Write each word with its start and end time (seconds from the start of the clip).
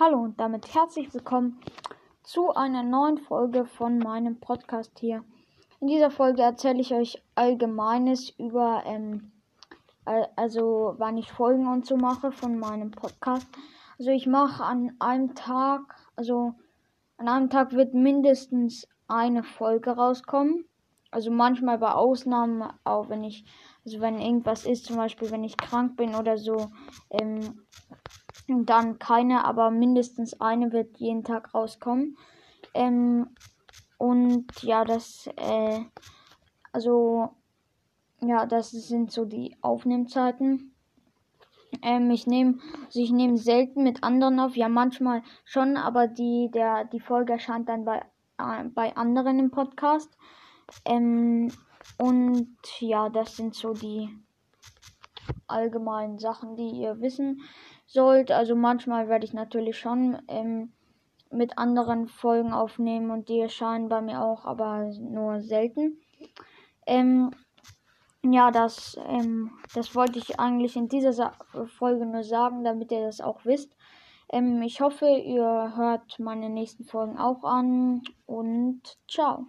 Hallo 0.00 0.20
und 0.20 0.40
damit 0.40 0.74
herzlich 0.74 1.12
willkommen 1.12 1.60
zu 2.22 2.54
einer 2.54 2.82
neuen 2.82 3.18
Folge 3.18 3.66
von 3.66 3.98
meinem 3.98 4.40
Podcast 4.40 4.98
hier. 4.98 5.22
In 5.80 5.86
dieser 5.86 6.10
Folge 6.10 6.40
erzähle 6.40 6.80
ich 6.80 6.94
euch 6.94 7.22
Allgemeines 7.34 8.30
über, 8.38 8.84
ähm, 8.86 9.32
also 10.34 10.94
wann 10.96 11.18
ich 11.18 11.30
Folgen 11.30 11.66
und 11.66 11.84
so 11.84 11.98
mache 11.98 12.32
von 12.32 12.58
meinem 12.58 12.90
Podcast. 12.90 13.46
Also 13.98 14.10
ich 14.12 14.26
mache 14.26 14.64
an 14.64 14.96
einem 14.98 15.34
Tag, 15.34 15.94
also 16.16 16.54
an 17.18 17.28
einem 17.28 17.50
Tag 17.50 17.72
wird 17.72 17.92
mindestens 17.92 18.88
eine 19.08 19.42
Folge 19.42 19.90
rauskommen. 19.90 20.64
Also 21.10 21.30
manchmal 21.30 21.76
bei 21.76 21.92
Ausnahmen, 21.92 22.64
auch 22.84 23.10
wenn 23.10 23.24
ich, 23.24 23.44
also 23.84 24.00
wenn 24.00 24.18
irgendwas 24.18 24.64
ist, 24.64 24.86
zum 24.86 24.96
Beispiel 24.96 25.30
wenn 25.30 25.44
ich 25.44 25.58
krank 25.58 25.98
bin 25.98 26.14
oder 26.14 26.38
so, 26.38 26.68
ähm, 27.10 27.60
dann 28.60 28.98
keine, 28.98 29.44
aber 29.44 29.70
mindestens 29.70 30.40
eine 30.40 30.72
wird 30.72 30.98
jeden 30.98 31.24
Tag 31.24 31.54
rauskommen. 31.54 32.16
Ähm, 32.74 33.28
und 33.98 34.62
ja, 34.62 34.84
das, 34.84 35.28
äh, 35.36 35.80
also, 36.72 37.30
ja, 38.20 38.46
das 38.46 38.70
sind 38.70 39.12
so 39.12 39.24
die 39.24 39.56
Aufnehmzeiten. 39.60 40.74
Ähm, 41.82 42.10
ich 42.10 42.26
nehme, 42.26 42.58
also 42.84 43.00
ich 43.00 43.12
nehme 43.12 43.36
selten 43.38 43.82
mit 43.82 44.02
anderen 44.02 44.40
auf, 44.40 44.56
ja 44.56 44.68
manchmal 44.68 45.22
schon, 45.44 45.76
aber 45.76 46.06
die, 46.06 46.50
der, 46.52 46.84
die 46.84 47.00
Folge 47.00 47.34
erscheint 47.34 47.68
dann 47.68 47.84
bei, 47.84 47.98
äh, 48.38 48.64
bei 48.74 48.94
anderen 48.96 49.38
im 49.38 49.50
Podcast. 49.50 50.16
Ähm, 50.84 51.50
und 51.98 52.56
ja, 52.80 53.08
das 53.08 53.36
sind 53.36 53.54
so 53.54 53.72
die 53.72 54.08
allgemeinen 55.46 56.18
Sachen, 56.18 56.56
die 56.56 56.70
ihr 56.70 57.00
wissen 57.00 57.42
sollt. 57.92 58.30
Also 58.30 58.54
manchmal 58.54 59.08
werde 59.08 59.24
ich 59.24 59.32
natürlich 59.32 59.78
schon 59.78 60.20
ähm, 60.28 60.72
mit 61.30 61.58
anderen 61.58 62.08
Folgen 62.08 62.52
aufnehmen 62.52 63.10
und 63.10 63.28
die 63.28 63.40
erscheinen 63.40 63.88
bei 63.88 64.00
mir 64.00 64.22
auch, 64.22 64.44
aber 64.44 64.90
nur 65.00 65.40
selten. 65.40 65.98
Ähm, 66.86 67.30
ja, 68.24 68.50
das, 68.50 68.96
ähm, 69.08 69.50
das 69.74 69.94
wollte 69.94 70.18
ich 70.18 70.38
eigentlich 70.38 70.76
in 70.76 70.88
dieser 70.88 71.12
Sa 71.12 71.32
Folge 71.78 72.06
nur 72.06 72.22
sagen, 72.22 72.64
damit 72.64 72.92
ihr 72.92 73.00
das 73.00 73.20
auch 73.20 73.44
wisst. 73.44 73.74
Ähm, 74.32 74.62
ich 74.62 74.80
hoffe, 74.80 75.06
ihr 75.06 75.72
hört 75.76 76.18
meine 76.18 76.48
nächsten 76.48 76.84
Folgen 76.84 77.18
auch 77.18 77.44
an 77.44 78.02
und 78.26 78.82
ciao. 79.08 79.46